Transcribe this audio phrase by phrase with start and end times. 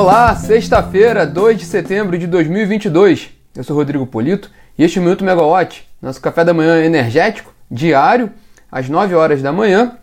[0.00, 3.32] Olá, sexta-feira, 2 de setembro de 2022.
[3.54, 7.52] Eu sou Rodrigo Polito e este é o Minuto Megawatt, nosso café da manhã energético,
[7.70, 8.32] diário,
[8.72, 9.98] às 9 horas da manhã,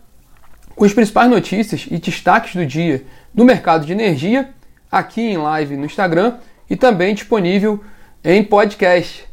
[0.76, 3.02] com as principais notícias e destaques do dia
[3.34, 4.50] no mercado de energia,
[4.88, 6.36] aqui em live no Instagram
[6.70, 7.82] e também disponível
[8.22, 9.24] em podcast.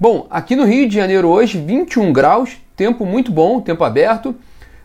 [0.00, 4.34] Bom, aqui no Rio de Janeiro hoje, 21 graus, tempo muito bom, tempo aberto,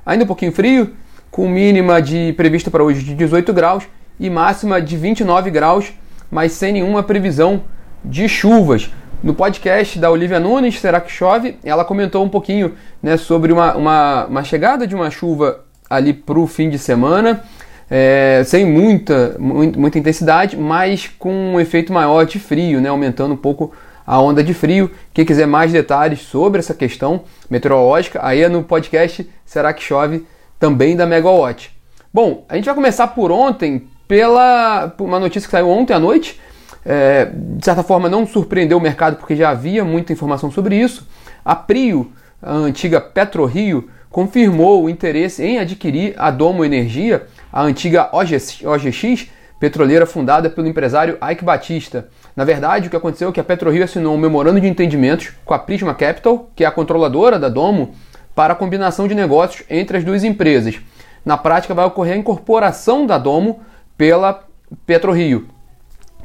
[0.06, 0.96] ainda um pouquinho frio,
[1.32, 3.84] com mínima de prevista para hoje de 18 graus
[4.20, 5.94] e máxima de 29 graus,
[6.30, 7.64] mas sem nenhuma previsão
[8.04, 8.92] de chuvas.
[9.24, 11.58] No podcast da Olivia Nunes, Será que Chove?
[11.64, 16.38] Ela comentou um pouquinho né, sobre uma, uma, uma chegada de uma chuva ali para
[16.38, 17.42] o fim de semana,
[17.90, 23.38] é, sem muita, muita intensidade, mas com um efeito maior de frio, né, aumentando um
[23.38, 23.72] pouco
[24.06, 24.92] a onda de frio.
[25.14, 30.26] Quem quiser mais detalhes sobre essa questão meteorológica, aí é no podcast Será que Chove?
[30.60, 31.72] Também da Megawatt.
[32.14, 36.40] Bom, a gente vai começar por ontem, pela uma notícia que saiu ontem à noite.
[36.86, 41.08] É, de certa forma não surpreendeu o mercado porque já havia muita informação sobre isso.
[41.44, 48.10] A Prio, a antiga PetroRio, confirmou o interesse em adquirir a Domo Energia, a antiga
[48.12, 52.08] OGX, OGX petroleira fundada pelo empresário Ike Batista.
[52.36, 55.56] Na verdade, o que aconteceu é que a PetroRio assinou um memorando de entendimentos com
[55.56, 57.96] a Prisma Capital, que é a controladora da Domo,
[58.36, 60.80] para a combinação de negócios entre as duas empresas.
[61.26, 63.62] Na prática, vai ocorrer a incorporação da Domo
[63.98, 64.44] pela
[64.86, 65.48] PetroRio,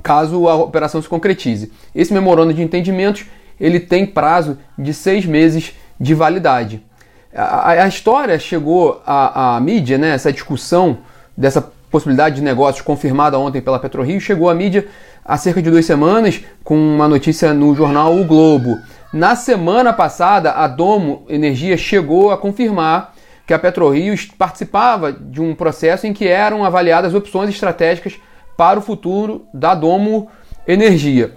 [0.03, 1.73] caso a operação se concretize.
[1.95, 3.27] Esse memorando de entendimentos
[3.61, 6.83] ele tem prazo de seis meses de validade.
[7.35, 10.99] A, a história chegou à, à mídia, né, essa discussão
[11.37, 11.61] dessa
[11.91, 14.87] possibilidade de negócios confirmada ontem pela PetroRio, chegou à mídia
[15.25, 18.79] há cerca de duas semanas com uma notícia no jornal O Globo.
[19.13, 23.15] Na semana passada, a Domo Energia chegou a confirmar
[23.49, 28.21] que a PetroRio participava de um processo em que eram avaliadas opções estratégicas
[28.59, 30.29] para o futuro da Domo
[30.67, 31.33] Energia.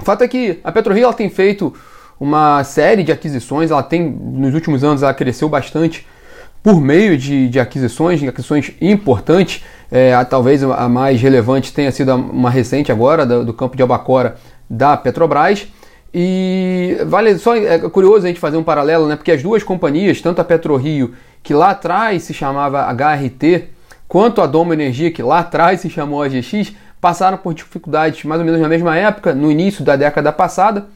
[0.00, 1.74] O fato é que a PetroRio tem feito
[2.20, 6.06] uma série de aquisições, ela tem nos últimos anos ela cresceu bastante
[6.62, 9.64] por meio de, de aquisições, de aquisições importantes.
[9.90, 13.82] É, a, talvez a mais relevante tenha sido uma recente agora, do, do campo de
[13.82, 14.36] Albacora
[14.70, 15.66] da Petrobras.
[16.16, 19.16] E vale só é curioso a gente fazer um paralelo, né?
[19.16, 23.64] Porque as duas companhias, tanto a PetroRio, que lá atrás se chamava HRT,
[24.06, 28.46] quanto a Domo Energia, que lá atrás se chamou AGX, passaram por dificuldades mais ou
[28.46, 30.86] menos na mesma época, no início da década passada.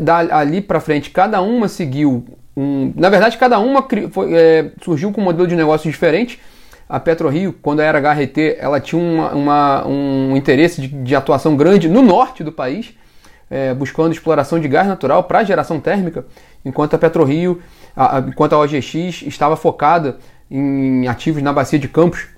[0.00, 2.24] Da, ali para frente, cada uma seguiu
[2.56, 2.92] um.
[2.94, 6.40] Na verdade, cada uma foi, é, surgiu com um modelo de negócio diferente.
[6.88, 11.88] A PetroRio, quando era HRT, ela tinha uma, uma, um interesse de, de, atuação grande
[11.88, 12.94] no norte do país,
[13.50, 16.24] é, buscando exploração de gás natural para geração térmica,
[16.64, 17.60] enquanto a PetroRio,
[17.96, 20.18] a, a, enquanto a OGX estava focada
[20.50, 22.28] em ativos na bacia de Campos,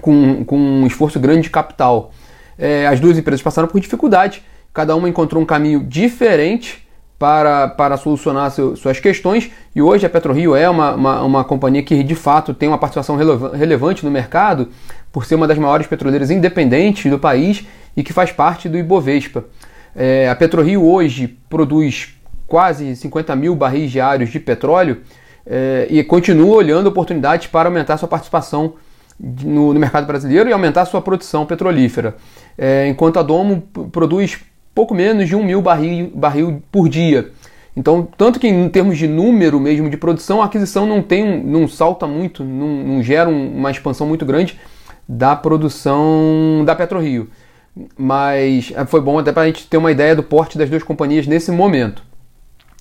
[0.00, 2.12] com, com um esforço grande de capital.
[2.58, 4.42] É, as duas empresas passaram por dificuldade,
[4.72, 6.86] cada uma encontrou um caminho diferente
[7.18, 9.50] para, para solucionar seu, suas questões.
[9.74, 13.16] E hoje a PetroRio é uma, uma, uma, companhia que de fato tem uma participação
[13.16, 14.68] relevante no mercado,
[15.10, 17.64] por ser uma das maiores petroleiras independentes do país
[17.96, 19.44] e que faz parte do Ibovespa.
[19.96, 22.14] É, a PetroRio hoje produz
[22.46, 25.00] quase 50 mil barris diários de petróleo
[25.46, 28.74] é, e continua olhando oportunidades para aumentar sua participação
[29.18, 32.14] no, no mercado brasileiro e aumentar sua produção petrolífera.
[32.58, 34.38] É, enquanto a Domo produz
[34.74, 37.32] pouco menos de um mil barril, barril por dia.
[37.74, 41.66] Então, tanto que em termos de número mesmo de produção, a aquisição não tem, não
[41.66, 44.58] salta muito, não, não gera uma expansão muito grande
[45.08, 47.30] da produção da PetroRio.
[47.96, 50.82] Mas é, foi bom até para a gente ter uma ideia do porte das duas
[50.82, 52.02] companhias nesse momento.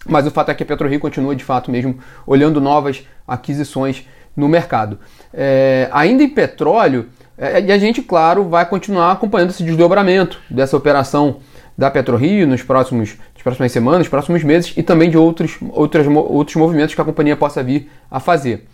[0.07, 4.47] Mas o fato é que a PetroRio continua de fato mesmo olhando novas aquisições no
[4.47, 4.99] mercado.
[5.33, 7.07] É, ainda em petróleo,
[7.37, 11.37] é, e a gente, claro, vai continuar acompanhando esse desdobramento dessa operação
[11.77, 16.07] da PetroRio nos próximos, nas próximas semanas, nos próximos meses e também de outros, outros,
[16.07, 18.67] outros movimentos que a companhia possa vir a fazer.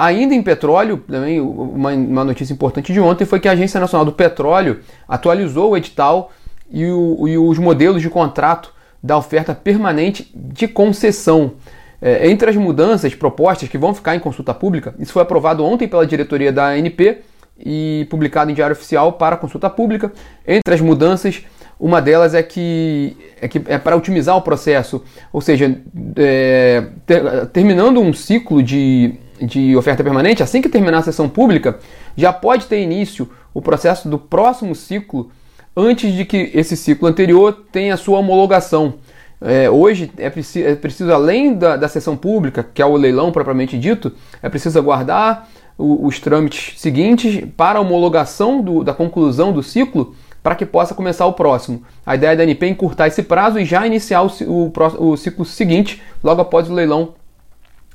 [0.00, 4.04] Ainda em petróleo, também uma, uma notícia importante de ontem foi que a Agência Nacional
[4.04, 4.78] do Petróleo
[5.08, 6.30] atualizou o edital
[6.70, 8.72] e, o, e os modelos de contrato
[9.02, 11.54] da oferta permanente de concessão.
[12.00, 15.88] É, entre as mudanças propostas que vão ficar em consulta pública, isso foi aprovado ontem
[15.88, 17.18] pela diretoria da ANP
[17.58, 20.12] e publicado em Diário Oficial para consulta pública.
[20.46, 21.42] Entre as mudanças,
[21.78, 25.02] uma delas é que é, que é para otimizar o processo,
[25.32, 25.76] ou seja,
[26.14, 31.78] é, ter, terminando um ciclo de, de oferta permanente, assim que terminar a sessão pública,
[32.16, 35.30] já pode ter início o processo do próximo ciclo
[35.76, 38.94] antes de que esse ciclo anterior tenha sua homologação.
[39.40, 43.30] É, hoje é, preci é preciso, além da, da sessão pública, que é o leilão
[43.30, 44.12] propriamente dito,
[44.42, 45.48] é preciso aguardar
[45.78, 51.24] os trâmites seguintes para a homologação do, da conclusão do ciclo para que possa começar
[51.26, 51.82] o próximo.
[52.04, 54.72] A ideia da ANP é encurtar esse prazo e já iniciar o, o,
[55.12, 57.14] o ciclo seguinte, logo após o leilão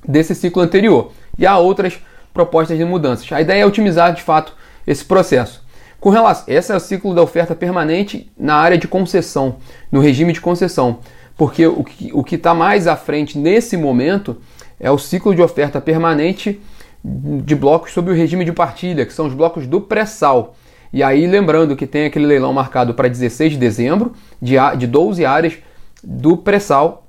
[0.07, 1.12] desse ciclo anterior.
[1.38, 2.00] E há outras
[2.33, 3.31] propostas de mudanças.
[3.31, 5.63] A ideia é otimizar de fato esse processo.
[6.00, 9.57] Com relação, esse é o ciclo da oferta permanente na área de concessão,
[9.91, 11.00] no regime de concessão,
[11.38, 14.38] porque o que está mais à frente nesse momento
[14.80, 16.62] é o ciclo de oferta permanente
[17.03, 20.56] de blocos sob o regime de partilha, que são os blocos do pré-sal.
[20.91, 25.25] E aí, lembrando que tem aquele leilão marcado para 16 de dezembro, de, de 12
[25.25, 25.53] áreas
[26.03, 27.07] do pré-sal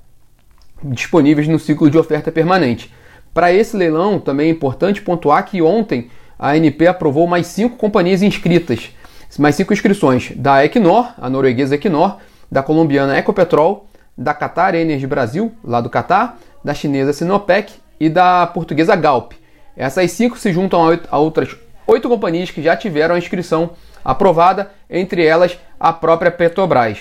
[0.83, 2.93] disponíveis no ciclo de oferta permanente.
[3.35, 6.09] Para esse leilão, também é importante pontuar que ontem
[6.39, 8.91] a ANP aprovou mais cinco companhias inscritas,
[9.37, 12.15] mais cinco inscrições da Equinor, a norueguesa Equinor,
[12.49, 13.87] da colombiana Ecopetrol,
[14.17, 19.33] da Qatar Energy Brasil, lá do Qatar, da chinesa Sinopec e da portuguesa Galp.
[19.75, 23.71] Essas cinco se juntam a outras oito companhias que já tiveram a inscrição
[24.01, 26.99] aprovada, entre elas a própria Petrobras.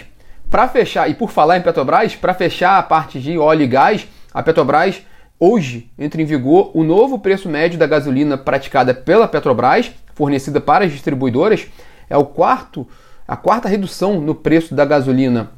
[0.50, 4.08] Para fechar, e por falar em Petrobras, para fechar a parte de óleo e gás,
[4.32, 5.00] a Petrobras
[5.38, 10.84] hoje entra em vigor o novo preço médio da gasolina praticada pela Petrobras, fornecida para
[10.84, 11.66] as distribuidoras.
[12.08, 12.86] É o quarto,
[13.26, 15.50] a quarta redução no preço da gasolina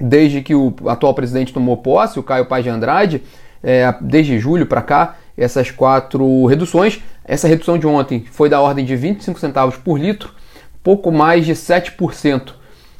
[0.00, 3.22] desde que o atual presidente tomou posse, o Caio Paz de Andrade,
[3.62, 7.00] é, desde julho para cá, essas quatro reduções.
[7.24, 10.34] Essa redução de ontem foi da ordem de 25 centavos por litro,
[10.82, 12.54] pouco mais de 7%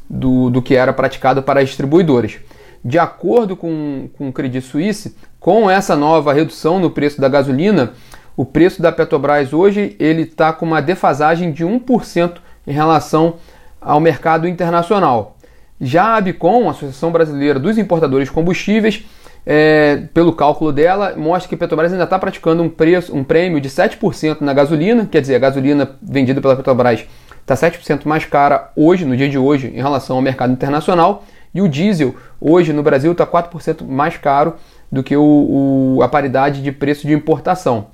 [0.08, 2.38] do, do que era praticado para as distribuidoras.
[2.84, 7.92] De acordo com, com o Credit Suisse, com essa nova redução no preço da gasolina,
[8.36, 12.36] o preço da Petrobras hoje ele está com uma defasagem de 1%
[12.66, 13.34] em relação
[13.80, 15.36] ao mercado internacional.
[15.80, 19.04] Já a Abicom, a Associação Brasileira dos Importadores de Combustíveis,
[19.46, 23.60] é, pelo cálculo dela, mostra que a Petrobras ainda está praticando um preço, um prêmio
[23.60, 27.06] de 7% na gasolina, quer dizer, a gasolina vendida pela Petrobras
[27.40, 31.24] está 7% mais cara hoje, no dia de hoje, em relação ao mercado internacional,
[31.54, 34.54] e o diesel hoje no Brasil está 4% mais caro
[34.90, 37.86] do que o, o, a paridade de preço de importação.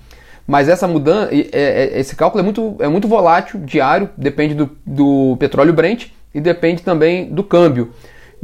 [0.47, 4.71] Mas essa mudança, é, é, esse cálculo é muito, é muito volátil, diário, depende do,
[4.85, 7.93] do petróleo Brent e depende também do câmbio.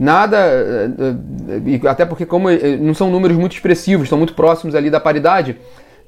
[0.01, 0.89] Nada, eh,
[1.85, 4.99] eh, até porque como eh, não são números muito expressivos, estão muito próximos ali da
[4.99, 5.59] paridade,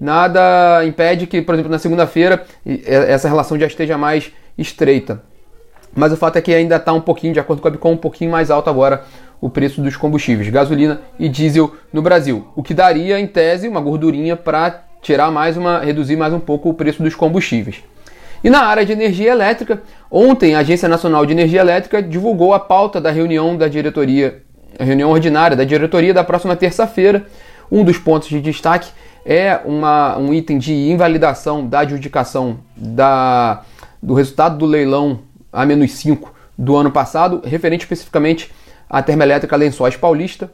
[0.00, 2.42] nada impede que, por exemplo, na segunda-feira
[2.86, 5.22] essa relação já esteja mais estreita.
[5.94, 7.96] Mas o fato é que ainda está um pouquinho, de acordo com a Bicom, um
[7.98, 9.04] pouquinho mais alto agora
[9.42, 13.80] o preço dos combustíveis, gasolina e diesel no Brasil, o que daria em tese uma
[13.80, 17.82] gordurinha para tirar mais uma, reduzir mais um pouco o preço dos combustíveis.
[18.44, 22.60] E na área de energia elétrica, ontem a Agência Nacional de Energia Elétrica divulgou a
[22.60, 24.42] pauta da reunião da diretoria,
[24.78, 27.26] a reunião ordinária da diretoria da próxima terça-feira.
[27.70, 28.90] Um dos pontos de destaque
[29.26, 33.62] é uma, um item de invalidação da adjudicação da,
[34.00, 35.20] do resultado do leilão
[35.52, 38.52] A-5 do ano passado, referente especificamente
[38.92, 40.52] à termoelétrica Lençóis Paulista.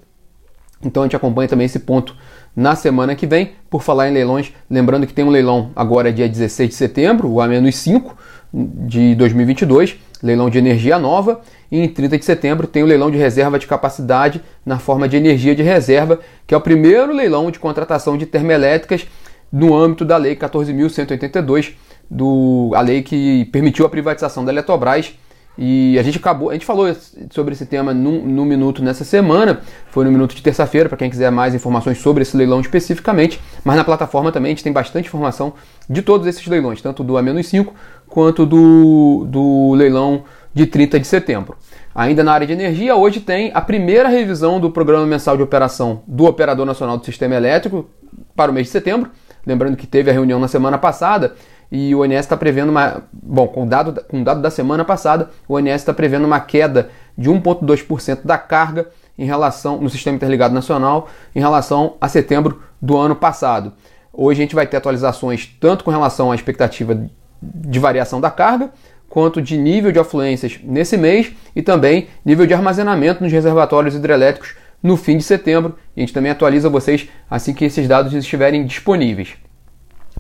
[0.81, 2.17] Então a gente acompanha também esse ponto
[2.55, 3.51] na semana que vem.
[3.69, 7.41] Por falar em leilões, lembrando que tem um leilão agora dia 16 de setembro, o
[7.41, 8.13] A-5
[8.53, 11.41] de 2022, leilão de energia nova,
[11.71, 15.17] e em 30 de setembro tem o leilão de reserva de capacidade na forma de
[15.17, 19.07] energia de reserva, que é o primeiro leilão de contratação de termoelétricas
[19.53, 21.75] no âmbito da Lei 14.182,
[22.11, 25.13] do, a lei que permitiu a privatização da Eletrobras
[25.61, 26.87] e a gente acabou, a gente falou
[27.31, 29.61] sobre esse tema no, no minuto nessa semana,
[29.91, 33.77] foi no minuto de terça-feira, para quem quiser mais informações sobre esse leilão especificamente, mas
[33.77, 35.55] na plataforma também a gente tem bastante informação
[35.91, 37.71] de todos esses leilões, tanto do A-5
[38.07, 40.23] quanto do, do leilão
[40.55, 41.57] de 30 de setembro.
[41.93, 46.03] Ainda na área de energia, hoje tem a primeira revisão do Programa Mensal de Operação
[46.07, 47.91] do Operador Nacional do Sistema Elétrico
[48.37, 49.11] para o mês de setembro.
[49.45, 51.35] Lembrando que teve a reunião na semana passada
[51.71, 53.03] e o ONS está prevendo uma.
[53.13, 56.91] Bom, com o dado, com dado da semana passada, o ONS está prevendo uma queda
[57.17, 62.97] de 1,2% da carga em relação no Sistema Interligado Nacional em relação a setembro do
[62.97, 63.73] ano passado.
[64.13, 67.09] Hoje a gente vai ter atualizações tanto com relação à expectativa
[67.43, 68.71] de variação da carga,
[69.09, 74.55] quanto de nível de afluências nesse mês e também nível de armazenamento nos reservatórios hidrelétricos
[74.83, 75.77] no fim de setembro.
[75.97, 79.35] A gente também atualiza vocês assim que esses dados estiverem disponíveis.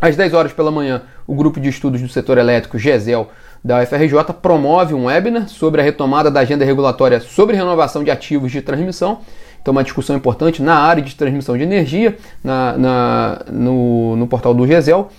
[0.00, 3.28] Às 10 horas pela manhã, o grupo de estudos do setor elétrico GESEL
[3.64, 8.52] da UFRJ promove um webinar sobre a retomada da agenda regulatória sobre renovação de ativos
[8.52, 9.18] de transmissão.
[9.60, 14.54] Então, uma discussão importante na área de transmissão de energia na, na no, no, portal
[14.54, 15.10] do GESEL.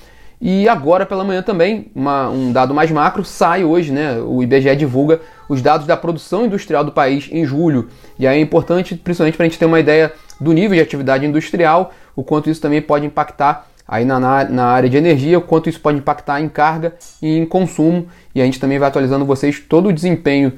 [0.42, 4.18] E agora pela manhã também, uma, um dado mais macro, sai hoje, né?
[4.22, 5.20] O IBGE divulga
[5.50, 7.90] os dados da produção industrial do país em julho.
[8.18, 11.26] E aí é importante, principalmente para a gente ter uma ideia do nível de atividade
[11.26, 15.80] industrial, o quanto isso também pode impactar aí na, na área de energia, quanto isso
[15.80, 18.08] pode impactar em carga e em consumo.
[18.36, 20.54] E a gente também vai atualizando vocês todo o desempenho,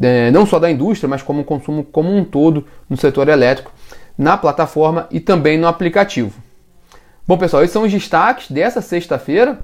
[0.00, 3.72] é, não só da indústria, mas como o consumo como um todo no setor elétrico,
[4.16, 6.32] na plataforma e também no aplicativo.
[7.26, 9.58] Bom, pessoal, esses são os destaques dessa sexta-feira.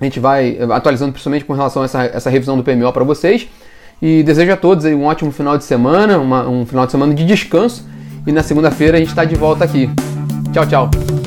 [0.00, 3.46] A gente vai atualizando principalmente com relação a essa, essa revisão do PMO para vocês.
[4.00, 7.26] E desejo a todos um ótimo final de semana, uma, um final de semana de
[7.26, 7.86] descanso.
[8.26, 9.90] E na segunda-feira a gente está de volta aqui.
[10.52, 11.17] Tchau, tchau.